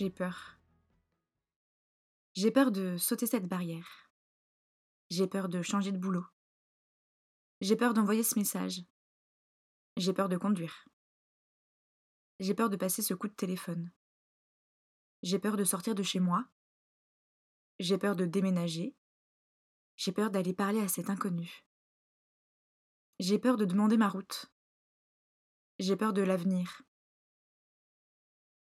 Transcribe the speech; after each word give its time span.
J'ai 0.00 0.08
peur. 0.08 0.58
J'ai 2.32 2.50
peur 2.50 2.72
de 2.72 2.96
sauter 2.96 3.26
cette 3.26 3.46
barrière. 3.46 4.10
J'ai 5.10 5.26
peur 5.26 5.50
de 5.50 5.60
changer 5.60 5.92
de 5.92 5.98
boulot. 5.98 6.24
J'ai 7.60 7.76
peur 7.76 7.92
d'envoyer 7.92 8.22
ce 8.22 8.38
message. 8.38 8.80
J'ai 9.98 10.14
peur 10.14 10.30
de 10.30 10.38
conduire. 10.38 10.88
J'ai 12.38 12.54
peur 12.54 12.70
de 12.70 12.78
passer 12.78 13.02
ce 13.02 13.12
coup 13.12 13.28
de 13.28 13.34
téléphone. 13.34 13.92
J'ai 15.22 15.38
peur 15.38 15.58
de 15.58 15.64
sortir 15.64 15.94
de 15.94 16.02
chez 16.02 16.18
moi. 16.18 16.48
J'ai 17.78 17.98
peur 17.98 18.16
de 18.16 18.24
déménager. 18.24 18.96
J'ai 19.98 20.12
peur 20.12 20.30
d'aller 20.30 20.54
parler 20.54 20.80
à 20.80 20.88
cet 20.88 21.10
inconnu. 21.10 21.66
J'ai 23.18 23.38
peur 23.38 23.58
de 23.58 23.66
demander 23.66 23.98
ma 23.98 24.08
route. 24.08 24.50
J'ai 25.78 25.96
peur 25.96 26.14
de 26.14 26.22
l'avenir. 26.22 26.80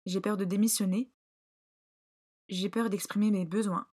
J'ai 0.05 0.19
peur 0.19 0.35
de 0.35 0.43
démissionner 0.43 1.09
j'ai 2.51 2.69
peur 2.69 2.89
d'exprimer 2.89 3.31
mes 3.31 3.45
besoins. 3.45 3.89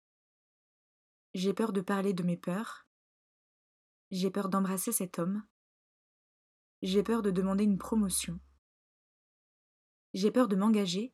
J'ai 1.35 1.53
peur 1.53 1.71
de 1.71 1.81
parler 1.81 2.13
de 2.13 2.23
mes 2.23 2.37
peurs. 2.37 2.87
J'ai 4.09 4.31
peur 4.31 4.49
d'embrasser 4.49 4.91
cet 4.91 5.19
homme. 5.19 5.47
J'ai 6.81 7.03
peur 7.03 7.21
de 7.21 7.29
demander 7.29 7.65
une 7.65 7.77
promotion. 7.77 8.39
J'ai 10.15 10.31
peur 10.31 10.47
de 10.47 10.55
m'engager. 10.55 11.13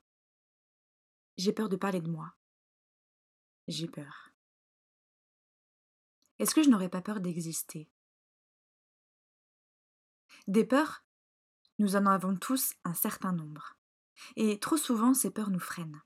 J'ai 1.35 1.51
peur 1.51 1.67
de 1.67 1.75
parler 1.75 1.99
de 1.99 2.09
moi. 2.09 2.33
J'ai 3.67 3.89
peur. 3.89 4.29
Est-ce 6.39 6.55
que 6.55 6.63
je 6.63 6.69
n'aurais 6.69 6.89
pas 6.89 7.01
peur 7.01 7.19
d'exister? 7.19 7.91
Des 10.47 10.65
peurs, 10.65 11.03
nous 11.77 11.97
en 11.97 12.05
avons 12.05 12.37
tous 12.37 12.73
un 12.85 12.93
certain 12.93 13.33
nombre. 13.33 13.77
Et 14.37 14.61
trop 14.61 14.77
souvent, 14.77 15.13
ces 15.13 15.31
peurs 15.31 15.49
nous 15.49 15.59
freinent 15.59 16.01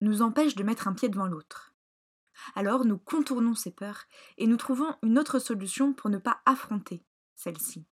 nous 0.00 0.22
empêche 0.22 0.54
de 0.54 0.62
mettre 0.62 0.88
un 0.88 0.92
pied 0.92 1.08
devant 1.08 1.26
l'autre. 1.26 1.74
Alors 2.54 2.84
nous 2.84 2.98
contournons 2.98 3.54
ces 3.54 3.70
peurs 3.70 4.04
et 4.38 4.46
nous 4.46 4.56
trouvons 4.56 4.96
une 5.02 5.18
autre 5.18 5.38
solution 5.38 5.92
pour 5.92 6.10
ne 6.10 6.18
pas 6.18 6.40
affronter 6.46 7.04
celle-ci. 7.34 7.84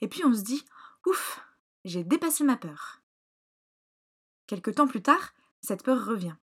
Et 0.00 0.08
puis 0.08 0.24
on 0.24 0.34
se 0.34 0.42
dit 0.42 0.64
Ouf, 1.06 1.40
j'ai 1.84 2.04
dépassé 2.04 2.44
ma 2.44 2.56
peur. 2.56 3.02
Quelque 4.46 4.70
temps 4.70 4.86
plus 4.86 5.02
tard, 5.02 5.34
cette 5.60 5.82
peur 5.82 6.04
revient. 6.04 6.36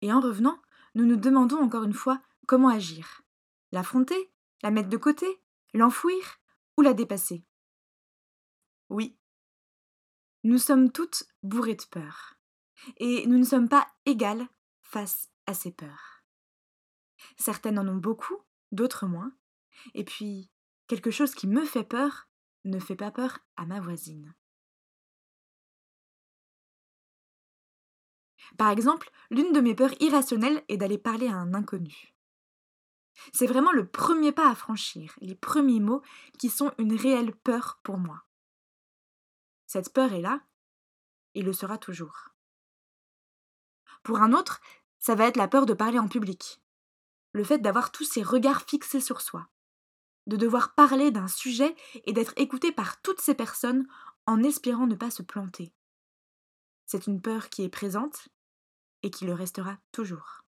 Et 0.00 0.12
en 0.12 0.20
revenant, 0.20 0.60
nous 0.94 1.04
nous 1.04 1.16
demandons 1.16 1.62
encore 1.62 1.84
une 1.84 1.92
fois 1.92 2.20
comment 2.46 2.68
agir. 2.68 3.22
L'affronter, 3.70 4.30
la 4.62 4.70
mettre 4.70 4.88
de 4.88 4.96
côté, 4.96 5.40
l'enfouir 5.74 6.40
ou 6.76 6.82
la 6.82 6.92
dépasser? 6.92 7.44
Oui, 8.90 9.16
nous 10.44 10.58
sommes 10.58 10.90
toutes 10.90 11.24
bourrées 11.42 11.74
de 11.74 11.84
peur. 11.84 12.34
Et 12.98 13.26
nous 13.26 13.38
ne 13.38 13.44
sommes 13.44 13.68
pas 13.68 13.86
égales 14.06 14.46
face 14.82 15.30
à 15.46 15.54
ces 15.54 15.72
peurs. 15.72 16.24
Certaines 17.36 17.78
en 17.78 17.88
ont 17.88 17.96
beaucoup, 17.96 18.36
d'autres 18.72 19.06
moins. 19.06 19.32
Et 19.94 20.04
puis, 20.04 20.50
quelque 20.86 21.10
chose 21.10 21.34
qui 21.34 21.46
me 21.46 21.64
fait 21.64 21.84
peur 21.84 22.28
ne 22.64 22.78
fait 22.78 22.96
pas 22.96 23.10
peur 23.10 23.38
à 23.56 23.66
ma 23.66 23.80
voisine. 23.80 24.34
Par 28.58 28.70
exemple, 28.70 29.10
l'une 29.30 29.52
de 29.52 29.60
mes 29.60 29.74
peurs 29.74 29.94
irrationnelles 30.00 30.62
est 30.68 30.76
d'aller 30.76 30.98
parler 30.98 31.28
à 31.28 31.36
un 31.36 31.54
inconnu. 31.54 32.14
C'est 33.32 33.46
vraiment 33.46 33.72
le 33.72 33.86
premier 33.86 34.32
pas 34.32 34.50
à 34.50 34.54
franchir, 34.54 35.14
les 35.20 35.34
premiers 35.34 35.80
mots 35.80 36.02
qui 36.38 36.48
sont 36.48 36.72
une 36.78 36.94
réelle 36.94 37.34
peur 37.34 37.80
pour 37.82 37.98
moi. 37.98 38.24
Cette 39.66 39.92
peur 39.92 40.12
est 40.12 40.20
là, 40.20 40.40
et 41.34 41.42
le 41.42 41.52
sera 41.52 41.78
toujours. 41.78 42.30
Pour 44.02 44.20
un 44.20 44.32
autre, 44.32 44.60
ça 44.98 45.14
va 45.14 45.26
être 45.26 45.36
la 45.36 45.48
peur 45.48 45.66
de 45.66 45.74
parler 45.74 45.98
en 45.98 46.08
public, 46.08 46.60
le 47.32 47.44
fait 47.44 47.58
d'avoir 47.58 47.92
tous 47.92 48.04
ces 48.04 48.22
regards 48.22 48.62
fixés 48.62 49.00
sur 49.00 49.20
soi, 49.20 49.48
de 50.26 50.36
devoir 50.36 50.74
parler 50.74 51.10
d'un 51.10 51.28
sujet 51.28 51.74
et 52.04 52.12
d'être 52.12 52.34
écouté 52.36 52.72
par 52.72 53.00
toutes 53.02 53.20
ces 53.20 53.34
personnes 53.34 53.86
en 54.26 54.42
espérant 54.42 54.86
ne 54.86 54.94
pas 54.94 55.10
se 55.10 55.22
planter. 55.22 55.72
C'est 56.86 57.06
une 57.06 57.20
peur 57.20 57.48
qui 57.48 57.62
est 57.62 57.68
présente 57.68 58.28
et 59.02 59.10
qui 59.10 59.24
le 59.24 59.34
restera 59.34 59.78
toujours. 59.92 60.44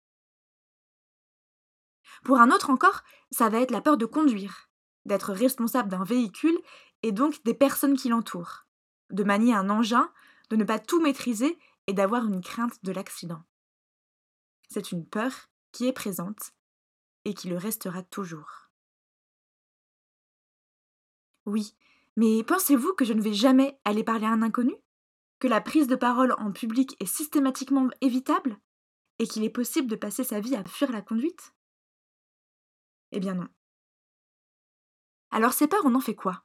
Pour 2.22 2.38
un 2.38 2.50
autre 2.50 2.70
encore, 2.70 3.02
ça 3.30 3.48
va 3.48 3.60
être 3.60 3.70
la 3.70 3.80
peur 3.80 3.96
de 3.96 4.06
conduire, 4.06 4.68
d'être 5.04 5.32
responsable 5.32 5.88
d'un 5.88 6.04
véhicule 6.04 6.58
et 7.02 7.12
donc 7.12 7.42
des 7.44 7.54
personnes 7.54 7.96
qui 7.96 8.08
l'entourent 8.08 8.64
de 9.10 9.24
manier 9.24 9.54
un 9.54 9.70
engin, 9.70 10.10
de 10.50 10.56
ne 10.56 10.64
pas 10.64 10.78
tout 10.78 11.00
maîtriser 11.00 11.58
et 11.86 11.92
d'avoir 11.92 12.26
une 12.26 12.40
crainte 12.40 12.82
de 12.84 12.92
l'accident. 12.92 13.42
C'est 14.68 14.92
une 14.92 15.06
peur 15.06 15.50
qui 15.72 15.86
est 15.86 15.92
présente 15.92 16.52
et 17.24 17.34
qui 17.34 17.48
le 17.48 17.56
restera 17.56 18.02
toujours. 18.02 18.70
Oui, 21.46 21.76
mais 22.16 22.42
pensez-vous 22.44 22.94
que 22.94 23.04
je 23.04 23.12
ne 23.12 23.20
vais 23.20 23.34
jamais 23.34 23.78
aller 23.84 24.04
parler 24.04 24.26
à 24.26 24.30
un 24.30 24.42
inconnu? 24.42 24.74
Que 25.40 25.48
la 25.48 25.60
prise 25.60 25.88
de 25.88 25.96
parole 25.96 26.32
en 26.38 26.52
public 26.52 26.96
est 27.00 27.06
systématiquement 27.06 27.88
évitable 28.00 28.58
Et 29.18 29.26
qu'il 29.26 29.44
est 29.44 29.50
possible 29.50 29.88
de 29.88 29.96
passer 29.96 30.24
sa 30.24 30.40
vie 30.40 30.56
à 30.56 30.64
fuir 30.64 30.90
la 30.90 31.02
conduite? 31.02 31.54
Eh 33.12 33.20
bien 33.20 33.34
non. 33.34 33.48
Alors 35.30 35.52
ces 35.52 35.66
peurs, 35.66 35.84
on 35.84 35.94
en 35.94 36.00
fait 36.00 36.14
quoi? 36.14 36.44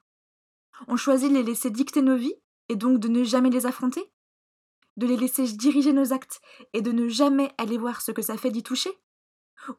On 0.88 0.96
choisit 0.96 1.30
de 1.30 1.34
les 1.34 1.42
laisser 1.42 1.70
dicter 1.70 2.02
nos 2.02 2.16
vies 2.16 2.40
et 2.70 2.76
donc 2.76 3.00
de 3.00 3.08
ne 3.08 3.24
jamais 3.24 3.50
les 3.50 3.66
affronter? 3.66 4.12
De 4.96 5.04
les 5.04 5.16
laisser 5.16 5.44
diriger 5.52 5.92
nos 5.92 6.12
actes 6.12 6.40
et 6.72 6.82
de 6.82 6.92
ne 6.92 7.08
jamais 7.08 7.52
aller 7.58 7.76
voir 7.76 8.00
ce 8.00 8.12
que 8.12 8.22
ça 8.22 8.36
fait 8.36 8.52
d'y 8.52 8.62
toucher? 8.62 8.92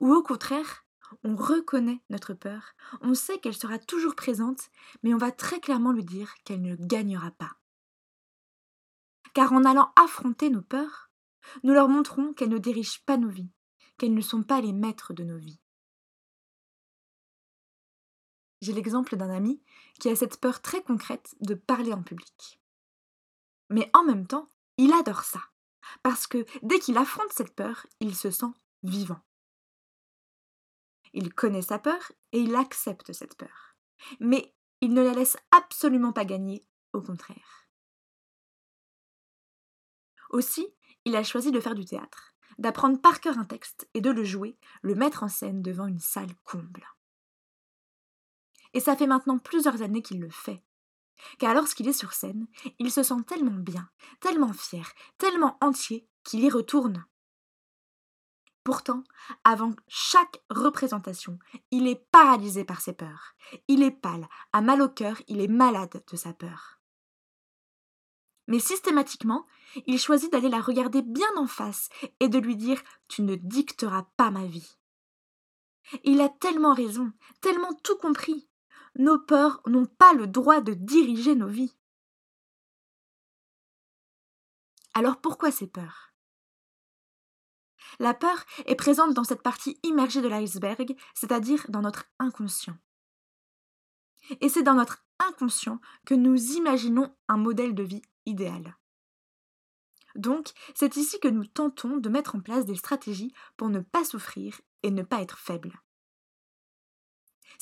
Ou 0.02 0.13
au 0.13 0.22
contraire, 0.22 0.85
on 1.24 1.38
reconnaît 1.38 2.01
notre 2.09 2.34
peur, 2.34 2.74
on 3.01 3.13
sait 3.13 3.40
qu'elle 3.40 3.56
sera 3.56 3.80
toujours 3.80 4.16
présente, 4.16 4.69
mais 5.03 5.13
on 5.13 5.18
va 5.18 5.31
très 5.31 5.62
clairement 5.62 5.94
lui 5.94 6.03
dire 6.03 6.34
qu'elle 6.44 6.62
ne 6.62 6.75
gagnera 6.75 7.31
pas. 7.31 7.53
Car 9.34 9.53
en 9.53 9.63
allant 9.63 9.94
affronter 9.96 10.50
nos 10.50 10.62
peurs, 10.62 11.12
nous 11.63 11.74
leur 11.74 11.88
montrons 11.88 12.34
qu'elles 12.34 12.50
ne 12.50 12.57
dirigent 12.57 13.00
pas 13.06 13.16
nos 13.16 13.30
vies, 13.30 13.51
qu'elles 13.97 14.13
ne 14.13 14.22
sont 14.22 14.44
pas 14.44 14.59
les 14.59 14.74
maîtres 14.74 15.13
de 15.13 15.24
nos 15.24 15.38
vies. 15.38 15.62
J'ai 18.59 18.74
l'exemple 18.74 19.16
d'un 19.16 19.30
ami 19.30 19.63
qui 20.00 20.09
a 20.09 20.16
cette 20.18 20.41
peur 20.41 20.62
très 20.62 20.84
concrète 20.84 21.35
de 21.40 21.53
parler 21.53 21.94
en 21.94 22.03
public. 22.03 22.61
Mais 23.72 23.90
en 23.94 24.04
même 24.04 24.28
temps, 24.28 24.50
il 24.78 24.92
adore 24.92 25.24
ça, 25.24 25.42
parce 26.04 26.28
que 26.28 26.46
dès 26.62 26.80
qu'il 26.80 26.98
affronte 26.98 27.32
cette 27.32 27.56
peur, 27.56 27.88
il 28.02 28.16
se 28.16 28.30
sent 28.30 28.52
vivant. 28.84 29.22
Il 31.14 31.34
connaît 31.34 31.62
sa 31.62 31.80
peur 31.80 32.12
et 32.34 32.40
il 32.40 32.56
accepte 32.56 33.13
cette 33.13 33.38
peur. 33.38 33.75
Mais 34.19 34.54
il 34.81 34.94
ne 34.94 35.01
la 35.01 35.13
laisse 35.13 35.38
absolument 35.51 36.12
pas 36.12 36.25
gagner, 36.25 36.66
au 36.92 37.01
contraire. 37.01 37.69
Aussi, 40.31 40.68
il 41.06 41.16
a 41.16 41.24
choisi 41.24 41.51
de 41.51 41.60
faire 41.60 41.75
du 41.75 41.86
théâtre, 41.86 42.36
d'apprendre 42.57 43.00
par 43.00 43.22
cœur 43.22 43.38
un 43.38 43.45
texte 43.45 43.90
et 43.94 44.01
de 44.01 44.10
le 44.10 44.24
jouer, 44.24 44.57
le 44.81 44.95
mettre 44.95 45.24
en 45.24 45.30
scène 45.30 45.62
devant 45.62 45.88
une 45.88 46.00
salle 46.00 46.36
comble. 46.44 46.86
Et 48.74 48.80
ça 48.80 48.95
fait 48.95 49.07
maintenant 49.07 49.38
plusieurs 49.38 49.81
années 49.81 50.01
qu'il 50.01 50.19
le 50.19 50.30
fait, 50.30 50.63
car 51.39 51.53
lorsqu'il 51.53 51.88
est 51.88 51.94
sur 51.94 52.13
scène, 52.13 52.47
il 52.79 52.91
se 52.91 53.03
sent 53.03 53.23
tellement 53.27 53.51
bien, 53.51 53.89
tellement 54.19 54.53
fier, 54.53 54.91
tellement 55.18 55.57
entier 55.62 56.07
qu'il 56.23 56.44
y 56.44 56.50
retourne. 56.50 57.06
Pourtant, 58.63 59.03
avant 59.44 59.71
chaque 59.88 60.39
représentation, 60.50 61.39
il 61.71 61.88
est 61.88 62.06
paralysé 62.12 62.63
par 62.63 62.79
ses 62.79 62.94
peurs. 62.94 63.33
Il 63.68 63.81
est 63.81 63.91
pâle, 63.91 64.27
a 64.53 64.62
mal 64.62 64.81
au 64.83 64.89
cœur, 64.89 65.19
il 65.27 65.41
est 65.41 65.47
malade 65.47 66.03
de 66.12 66.15
sa 66.15 66.33
peur. 66.33 66.79
Mais 68.47 68.59
systématiquement, 68.59 69.45
il 69.88 70.00
choisit 70.00 70.31
d'aller 70.31 70.50
la 70.50 70.62
regarder 70.62 71.01
bien 71.01 71.29
en 71.38 71.47
face 71.47 71.89
et 72.19 72.29
de 72.29 72.38
lui 72.38 72.56
dire 72.56 72.81
Tu 73.07 73.23
ne 73.23 73.35
dicteras 73.35 74.07
pas 74.18 74.29
ma 74.29 74.45
vie. 74.45 74.77
Il 76.03 76.21
a 76.21 76.29
tellement 76.29 76.73
raison, 76.73 77.12
tellement 77.41 77.73
tout 77.83 77.97
compris 77.97 78.47
nos 78.96 79.20
peurs 79.20 79.62
n'ont 79.66 79.86
pas 79.86 80.14
le 80.14 80.28
droit 80.28 80.62
de 80.62 80.74
diriger 80.74 81.36
nos 81.36 81.48
vies. 81.48 81.76
Alors 84.94 85.22
pourquoi 85.22 85.52
ces 85.52 85.68
peurs? 85.68 86.14
La 88.00 88.14
peur 88.14 88.46
est 88.66 88.76
présente 88.76 89.14
dans 89.14 89.24
cette 89.24 89.44
partie 89.44 89.80
immergée 89.84 90.22
de 90.22 90.28
l'iceberg, 90.28 90.96
c'est-à-dire 91.14 91.66
dans 91.70 91.82
notre 91.82 92.06
inconscient. 92.20 92.78
Et 94.40 94.50
c'est 94.50 94.64
dans 94.64 94.76
notre 94.76 95.04
inconscient 95.20 95.80
que 96.06 96.14
nous 96.14 96.54
imaginons 96.54 97.16
un 97.28 97.38
modèle 97.38 97.76
de 97.76 97.84
vie 97.84 98.02
idéal. 98.26 98.78
Donc, 100.16 100.52
c'est 100.76 100.98
ici 100.98 101.20
que 101.20 101.28
nous 101.28 101.46
tentons 101.46 101.98
de 101.98 102.10
mettre 102.10 102.36
en 102.36 102.42
place 102.42 102.66
des 102.66 102.76
stratégies 102.76 103.34
pour 103.56 103.70
ne 103.70 103.80
pas 103.80 104.04
souffrir 104.04 104.60
et 104.84 104.92
ne 104.92 105.04
pas 105.04 105.22
être 105.22 105.38
faibles. 105.38 105.82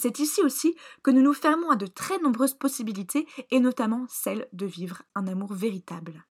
C'est 0.01 0.19
ici 0.19 0.41
aussi 0.41 0.77
que 1.03 1.11
nous 1.11 1.21
nous 1.21 1.33
fermons 1.33 1.71
à 1.71 1.75
de 1.75 1.85
très 1.85 2.19
nombreuses 2.19 2.53
possibilités, 2.53 3.27
et 3.51 3.59
notamment 3.59 4.05
celle 4.07 4.47
de 4.53 4.65
vivre 4.65 5.01
un 5.13 5.27
amour 5.27 5.53
véritable. 5.53 6.25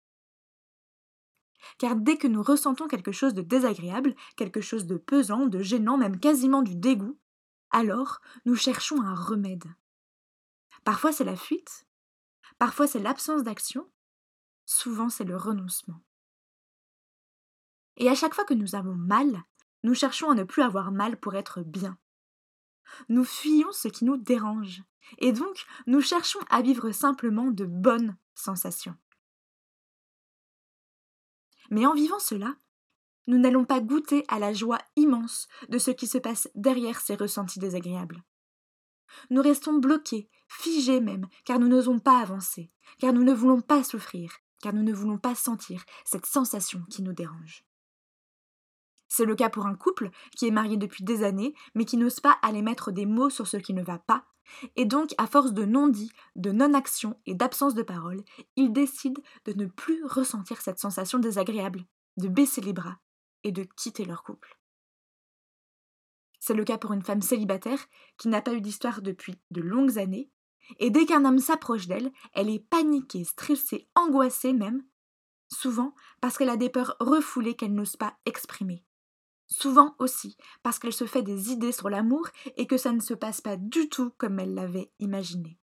Car 1.76 1.94
dès 1.96 2.16
que 2.16 2.26
nous 2.26 2.42
ressentons 2.42 2.88
quelque 2.88 3.12
chose 3.12 3.34
de 3.34 3.42
désagréable, 3.42 4.14
quelque 4.38 4.62
chose 4.62 4.86
de 4.86 4.96
pesant, 4.96 5.44
de 5.44 5.60
gênant, 5.60 5.98
même 5.98 6.18
quasiment 6.18 6.62
du 6.62 6.76
dégoût, 6.76 7.18
alors 7.68 8.22
nous 8.46 8.56
cherchons 8.56 9.02
un 9.02 9.14
remède. 9.14 9.66
Parfois 10.82 11.12
c'est 11.12 11.24
la 11.24 11.36
fuite, 11.36 11.86
parfois 12.58 12.86
c'est 12.86 13.00
l'absence 13.00 13.42
d'action, 13.42 13.86
souvent 14.64 15.10
c'est 15.10 15.24
le 15.24 15.36
renoncement. 15.36 16.00
Et 17.98 18.08
à 18.08 18.14
chaque 18.14 18.34
fois 18.34 18.46
que 18.46 18.54
nous 18.54 18.76
avons 18.76 18.94
mal, 18.94 19.44
nous 19.82 19.92
cherchons 19.92 20.30
à 20.30 20.34
ne 20.34 20.44
plus 20.44 20.62
avoir 20.62 20.90
mal 20.90 21.20
pour 21.20 21.34
être 21.34 21.60
bien. 21.60 21.98
Nous 23.08 23.24
fuyons 23.24 23.72
ce 23.72 23.88
qui 23.88 24.04
nous 24.04 24.16
dérange, 24.16 24.82
et 25.18 25.32
donc 25.32 25.66
nous 25.86 26.00
cherchons 26.00 26.40
à 26.50 26.62
vivre 26.62 26.90
simplement 26.92 27.50
de 27.50 27.64
bonnes 27.64 28.16
sensations. 28.34 28.96
Mais 31.70 31.86
en 31.86 31.94
vivant 31.94 32.18
cela, 32.18 32.54
nous 33.26 33.38
n'allons 33.38 33.64
pas 33.64 33.80
goûter 33.80 34.24
à 34.28 34.38
la 34.38 34.54
joie 34.54 34.78
immense 34.96 35.48
de 35.68 35.78
ce 35.78 35.90
qui 35.90 36.06
se 36.06 36.18
passe 36.18 36.48
derrière 36.54 37.00
ces 37.00 37.14
ressentis 37.14 37.58
désagréables. 37.58 38.22
Nous 39.30 39.42
restons 39.42 39.74
bloqués, 39.74 40.30
figés 40.48 41.00
même, 41.00 41.28
car 41.44 41.58
nous 41.58 41.68
n'osons 41.68 41.98
pas 41.98 42.20
avancer, 42.20 42.70
car 42.98 43.12
nous 43.12 43.24
ne 43.24 43.34
voulons 43.34 43.60
pas 43.60 43.84
souffrir, 43.84 44.32
car 44.62 44.72
nous 44.72 44.82
ne 44.82 44.92
voulons 44.92 45.18
pas 45.18 45.34
sentir 45.34 45.84
cette 46.04 46.26
sensation 46.26 46.82
qui 46.90 47.02
nous 47.02 47.12
dérange. 47.12 47.67
C'est 49.08 49.24
le 49.24 49.34
cas 49.34 49.48
pour 49.48 49.66
un 49.66 49.74
couple 49.74 50.10
qui 50.36 50.46
est 50.46 50.52
marié 50.52 50.76
depuis 50.76 51.04
des 51.04 51.24
années, 51.24 51.54
mais 51.74 51.84
qui 51.84 51.96
n'ose 51.96 52.20
pas 52.20 52.38
aller 52.42 52.62
mettre 52.62 52.92
des 52.92 53.06
mots 53.06 53.30
sur 53.30 53.46
ce 53.46 53.56
qui 53.56 53.74
ne 53.74 53.82
va 53.82 53.98
pas, 53.98 54.24
et 54.76 54.84
donc, 54.84 55.14
à 55.18 55.26
force 55.26 55.52
de 55.52 55.64
non-dit, 55.64 56.12
de 56.36 56.52
non-action 56.52 57.18
et 57.26 57.34
d'absence 57.34 57.74
de 57.74 57.82
parole, 57.82 58.22
ils 58.56 58.72
décident 58.72 59.20
de 59.44 59.52
ne 59.52 59.66
plus 59.66 60.04
ressentir 60.04 60.60
cette 60.60 60.78
sensation 60.78 61.18
désagréable, 61.18 61.84
de 62.16 62.28
baisser 62.28 62.60
les 62.60 62.72
bras 62.72 62.98
et 63.44 63.52
de 63.52 63.64
quitter 63.76 64.04
leur 64.04 64.22
couple. 64.22 64.58
C'est 66.40 66.54
le 66.54 66.64
cas 66.64 66.78
pour 66.78 66.92
une 66.92 67.02
femme 67.02 67.22
célibataire 67.22 67.80
qui 68.16 68.28
n'a 68.28 68.42
pas 68.42 68.54
eu 68.54 68.60
d'histoire 68.60 69.02
depuis 69.02 69.34
de 69.50 69.60
longues 69.60 69.98
années, 69.98 70.30
et 70.78 70.90
dès 70.90 71.06
qu'un 71.06 71.24
homme 71.24 71.38
s'approche 71.38 71.86
d'elle, 71.86 72.12
elle 72.34 72.50
est 72.50 72.64
paniquée, 72.70 73.24
stressée, 73.24 73.88
angoissée 73.94 74.52
même, 74.52 74.84
souvent 75.50 75.94
parce 76.20 76.36
qu'elle 76.36 76.50
a 76.50 76.56
des 76.56 76.68
peurs 76.68 76.96
refoulées 77.00 77.54
qu'elle 77.54 77.74
n'ose 77.74 77.96
pas 77.96 78.18
exprimer. 78.26 78.84
Souvent 79.48 79.96
aussi 79.98 80.36
parce 80.62 80.78
qu'elle 80.78 80.92
se 80.92 81.06
fait 81.06 81.22
des 81.22 81.50
idées 81.50 81.72
sur 81.72 81.88
l'amour 81.88 82.28
et 82.56 82.66
que 82.66 82.76
ça 82.76 82.92
ne 82.92 83.00
se 83.00 83.14
passe 83.14 83.40
pas 83.40 83.56
du 83.56 83.88
tout 83.88 84.10
comme 84.18 84.38
elle 84.38 84.54
l'avait 84.54 84.92
imaginé. 84.98 85.58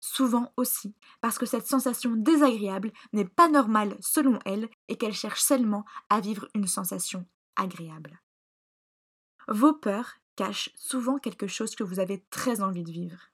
Souvent 0.00 0.52
aussi 0.56 0.94
parce 1.20 1.38
que 1.38 1.46
cette 1.46 1.66
sensation 1.66 2.14
désagréable 2.14 2.92
n'est 3.12 3.24
pas 3.24 3.48
normale 3.48 3.96
selon 4.00 4.38
elle 4.44 4.68
et 4.88 4.96
qu'elle 4.96 5.14
cherche 5.14 5.40
seulement 5.40 5.84
à 6.08 6.20
vivre 6.20 6.48
une 6.54 6.68
sensation 6.68 7.26
agréable. 7.56 8.20
Vos 9.48 9.74
peurs 9.74 10.14
cachent 10.36 10.70
souvent 10.76 11.18
quelque 11.18 11.46
chose 11.46 11.74
que 11.74 11.84
vous 11.84 11.98
avez 11.98 12.24
très 12.30 12.60
envie 12.60 12.84
de 12.84 12.92
vivre. 12.92 13.30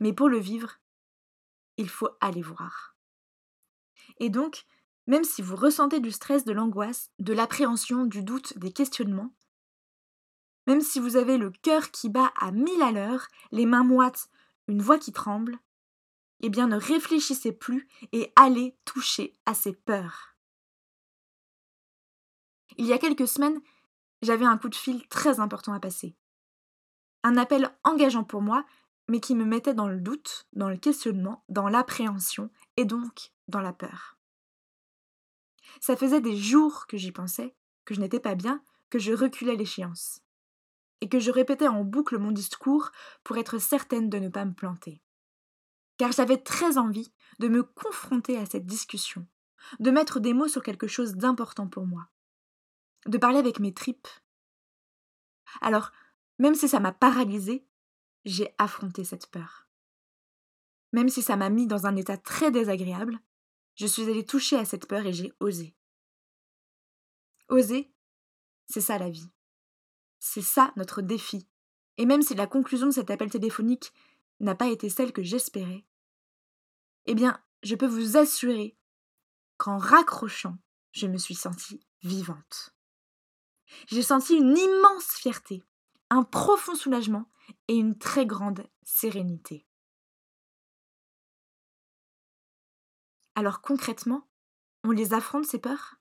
Mais 0.00 0.12
pour 0.12 0.28
le 0.28 0.38
vivre, 0.38 0.80
il 1.76 1.88
faut 1.88 2.10
aller 2.20 2.42
voir. 2.42 2.96
Et 4.18 4.30
donc, 4.30 4.66
même 5.06 5.24
si 5.24 5.42
vous 5.42 5.56
ressentez 5.56 6.00
du 6.00 6.10
stress, 6.10 6.44
de 6.44 6.52
l'angoisse, 6.52 7.10
de 7.18 7.32
l'appréhension, 7.32 8.04
du 8.04 8.22
doute, 8.22 8.58
des 8.58 8.72
questionnements, 8.72 9.32
même 10.66 10.80
si 10.80 10.98
vous 10.98 11.16
avez 11.16 11.36
le 11.36 11.50
cœur 11.50 11.90
qui 11.90 12.08
bat 12.08 12.32
à 12.40 12.50
mille 12.50 12.82
à 12.82 12.90
l'heure, 12.90 13.28
les 13.52 13.66
mains 13.66 13.84
moites, 13.84 14.30
une 14.66 14.80
voix 14.80 14.98
qui 14.98 15.12
tremble, 15.12 15.58
eh 16.40 16.48
bien 16.48 16.68
ne 16.68 16.76
réfléchissez 16.76 17.52
plus 17.52 17.88
et 18.12 18.32
allez 18.36 18.76
toucher 18.84 19.34
à 19.46 19.54
ces 19.54 19.72
peurs. 19.72 20.36
Il 22.76 22.86
y 22.86 22.92
a 22.92 22.98
quelques 22.98 23.28
semaines, 23.28 23.60
j'avais 24.22 24.46
un 24.46 24.58
coup 24.58 24.68
de 24.68 24.74
fil 24.74 25.06
très 25.08 25.38
important 25.38 25.74
à 25.74 25.80
passer. 25.80 26.16
Un 27.22 27.36
appel 27.36 27.70
engageant 27.84 28.24
pour 28.24 28.42
moi, 28.42 28.64
mais 29.08 29.20
qui 29.20 29.34
me 29.34 29.44
mettait 29.44 29.74
dans 29.74 29.88
le 29.88 30.00
doute, 30.00 30.46
dans 30.54 30.68
le 30.68 30.76
questionnement, 30.76 31.44
dans 31.48 31.68
l'appréhension 31.68 32.50
et 32.76 32.84
donc 32.84 33.32
dans 33.48 33.60
la 33.60 33.72
peur. 33.72 34.18
Ça 35.80 35.96
faisait 35.96 36.20
des 36.20 36.36
jours 36.36 36.86
que 36.86 36.96
j'y 36.96 37.12
pensais, 37.12 37.54
que 37.84 37.94
je 37.94 38.00
n'étais 38.00 38.20
pas 38.20 38.34
bien, 38.34 38.62
que 38.90 38.98
je 38.98 39.12
reculais 39.12 39.56
l'échéance. 39.56 40.20
Et 41.00 41.08
que 41.08 41.18
je 41.18 41.30
répétais 41.30 41.68
en 41.68 41.84
boucle 41.84 42.18
mon 42.18 42.32
discours 42.32 42.90
pour 43.24 43.36
être 43.36 43.58
certaine 43.58 44.08
de 44.08 44.18
ne 44.18 44.28
pas 44.28 44.44
me 44.44 44.54
planter. 44.54 45.02
Car 45.98 46.12
j'avais 46.12 46.38
très 46.38 46.78
envie 46.78 47.12
de 47.38 47.48
me 47.48 47.62
confronter 47.62 48.38
à 48.38 48.46
cette 48.46 48.66
discussion, 48.66 49.26
de 49.80 49.90
mettre 49.90 50.20
des 50.20 50.32
mots 50.32 50.48
sur 50.48 50.62
quelque 50.62 50.86
chose 50.86 51.14
d'important 51.14 51.68
pour 51.68 51.86
moi, 51.86 52.08
de 53.06 53.18
parler 53.18 53.38
avec 53.38 53.60
mes 53.60 53.74
tripes. 53.74 54.08
Alors, 55.60 55.92
même 56.38 56.54
si 56.54 56.68
ça 56.68 56.80
m'a 56.80 56.92
paralysée, 56.92 57.66
j'ai 58.24 58.54
affronté 58.58 59.04
cette 59.04 59.30
peur. 59.30 59.68
Même 60.92 61.08
si 61.08 61.22
ça 61.22 61.36
m'a 61.36 61.50
mis 61.50 61.66
dans 61.66 61.86
un 61.86 61.96
état 61.96 62.16
très 62.16 62.50
désagréable, 62.50 63.18
je 63.74 63.86
suis 63.86 64.02
allée 64.02 64.24
toucher 64.24 64.56
à 64.56 64.64
cette 64.64 64.86
peur 64.86 65.04
et 65.06 65.12
j'ai 65.12 65.32
osé. 65.40 65.74
Oser, 67.48 67.92
c'est 68.66 68.80
ça 68.80 68.98
la 68.98 69.10
vie. 69.10 69.30
C'est 70.18 70.42
ça 70.42 70.72
notre 70.76 71.02
défi. 71.02 71.48
Et 71.96 72.06
même 72.06 72.22
si 72.22 72.34
la 72.34 72.46
conclusion 72.46 72.86
de 72.86 72.92
cet 72.92 73.10
appel 73.10 73.30
téléphonique 73.30 73.92
n'a 74.40 74.54
pas 74.54 74.68
été 74.68 74.88
celle 74.88 75.12
que 75.12 75.22
j'espérais, 75.22 75.84
eh 77.06 77.14
bien, 77.14 77.40
je 77.62 77.74
peux 77.74 77.86
vous 77.86 78.16
assurer 78.16 78.76
qu'en 79.56 79.78
raccrochant, 79.78 80.56
je 80.92 81.06
me 81.06 81.18
suis 81.18 81.34
sentie 81.34 81.80
vivante. 82.02 82.74
J'ai 83.86 84.02
senti 84.02 84.34
une 84.34 84.56
immense 84.56 85.06
fierté, 85.06 85.62
un 86.10 86.22
profond 86.22 86.74
soulagement 86.74 87.30
et 87.68 87.74
une 87.74 87.98
très 87.98 88.26
grande 88.26 88.66
sérénité. 88.84 89.66
Alors 93.36 93.60
concrètement, 93.60 94.28
on 94.84 94.90
les 94.90 95.12
affronte 95.12 95.46
ces 95.46 95.58
peurs? 95.58 95.96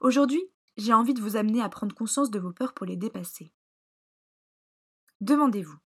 Aujourd'hui, 0.00 0.42
j'ai 0.76 0.94
envie 0.94 1.14
de 1.14 1.20
vous 1.20 1.36
amener 1.36 1.62
à 1.62 1.68
prendre 1.68 1.94
conscience 1.94 2.30
de 2.30 2.38
vos 2.38 2.52
peurs 2.52 2.72
pour 2.72 2.86
les 2.86 2.96
dépasser. 2.96 3.52
Demandez-vous, 5.20 5.78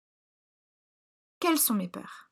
quelles 1.39 1.59
sont 1.59 1.75
mes 1.75 1.89
peurs? 1.89 2.31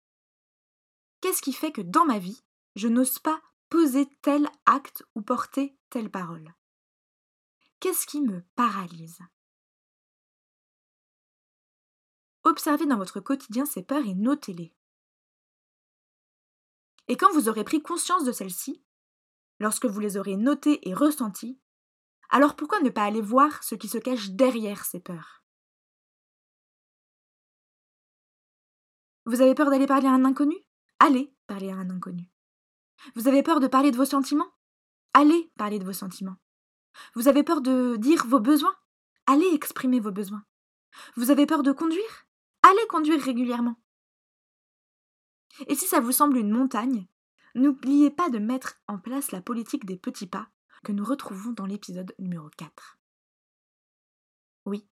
Qu'est-ce 1.20 1.42
qui 1.42 1.52
fait 1.52 1.72
que 1.72 1.80
dans 1.80 2.04
ma 2.04 2.18
vie, 2.18 2.44
je 2.76 2.88
n'ose 2.88 3.18
pas 3.18 3.40
poser 3.70 4.06
tel 4.22 4.48
acte 4.66 5.04
ou 5.14 5.22
porter 5.22 5.78
telle 5.88 6.10
parole? 6.10 6.54
Qu'est-ce 7.80 8.06
qui 8.06 8.20
me 8.20 8.42
paralyse? 8.56 9.20
Observez 12.44 12.86
dans 12.86 12.98
votre 12.98 13.20
quotidien 13.20 13.64
ces 13.64 13.82
peurs 13.82 14.06
et 14.06 14.14
notez-les. 14.14 14.74
Et 17.08 17.16
quand 17.16 17.32
vous 17.32 17.48
aurez 17.48 17.64
pris 17.64 17.82
conscience 17.82 18.24
de 18.24 18.32
celles-ci, 18.32 18.84
lorsque 19.58 19.86
vous 19.86 20.00
les 20.00 20.16
aurez 20.16 20.36
notées 20.36 20.86
et 20.88 20.94
ressenties, 20.94 21.58
alors 22.30 22.54
pourquoi 22.54 22.80
ne 22.80 22.90
pas 22.90 23.04
aller 23.04 23.22
voir 23.22 23.62
ce 23.64 23.74
qui 23.74 23.88
se 23.88 23.98
cache 23.98 24.30
derrière 24.30 24.84
ces 24.84 25.00
peurs? 25.00 25.42
Vous 29.24 29.40
avez 29.40 29.54
peur 29.54 29.70
d'aller 29.70 29.86
parler 29.86 30.06
à 30.06 30.12
un 30.12 30.24
inconnu? 30.24 30.56
Allez 30.98 31.34
parler 31.46 31.70
à 31.70 31.76
un 31.76 31.90
inconnu. 31.90 32.30
Vous 33.14 33.28
avez 33.28 33.42
peur 33.42 33.60
de 33.60 33.66
parler 33.66 33.90
de 33.90 33.96
vos 33.96 34.04
sentiments? 34.04 34.50
Allez 35.14 35.50
parler 35.56 35.78
de 35.78 35.84
vos 35.84 35.92
sentiments. 35.92 36.36
Vous 37.14 37.28
avez 37.28 37.42
peur 37.42 37.60
de 37.60 37.96
dire 37.96 38.26
vos 38.26 38.40
besoins? 38.40 38.74
Allez 39.26 39.48
exprimer 39.54 40.00
vos 40.00 40.12
besoins. 40.12 40.44
Vous 41.16 41.30
avez 41.30 41.46
peur 41.46 41.62
de 41.62 41.72
conduire? 41.72 42.26
Allez 42.62 42.86
conduire 42.88 43.22
régulièrement. 43.22 43.76
Et 45.66 45.74
si 45.74 45.86
ça 45.86 46.00
vous 46.00 46.12
semble 46.12 46.36
une 46.36 46.50
montagne, 46.50 47.06
n'oubliez 47.54 48.10
pas 48.10 48.30
de 48.30 48.38
mettre 48.38 48.80
en 48.86 48.98
place 48.98 49.32
la 49.32 49.40
politique 49.40 49.84
des 49.84 49.96
petits 49.96 50.26
pas 50.26 50.48
que 50.84 50.92
nous 50.92 51.04
retrouvons 51.04 51.52
dans 51.52 51.66
l'épisode 51.66 52.14
numéro 52.18 52.48
4. 52.56 52.98
Oui. 54.66 54.86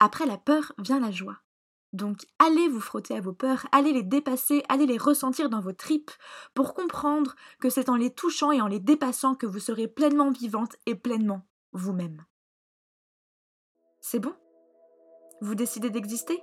Après 0.00 0.26
la 0.26 0.38
peur 0.38 0.72
vient 0.78 1.00
la 1.00 1.10
joie. 1.10 1.38
Donc 1.92 2.26
allez 2.38 2.68
vous 2.68 2.80
frotter 2.80 3.16
à 3.16 3.20
vos 3.20 3.32
peurs, 3.32 3.66
allez 3.72 3.92
les 3.92 4.02
dépasser, 4.02 4.62
allez 4.68 4.86
les 4.86 4.98
ressentir 4.98 5.48
dans 5.48 5.60
vos 5.60 5.72
tripes 5.72 6.10
pour 6.52 6.74
comprendre 6.74 7.34
que 7.58 7.70
c'est 7.70 7.88
en 7.88 7.96
les 7.96 8.12
touchant 8.12 8.52
et 8.52 8.60
en 8.60 8.66
les 8.66 8.80
dépassant 8.80 9.34
que 9.34 9.46
vous 9.46 9.60
serez 9.60 9.88
pleinement 9.88 10.30
vivante 10.30 10.76
et 10.84 10.94
pleinement 10.94 11.46
vous-même. 11.72 12.24
C'est 14.00 14.20
bon? 14.20 14.34
Vous 15.40 15.54
décidez 15.54 15.90
d'exister? 15.90 16.42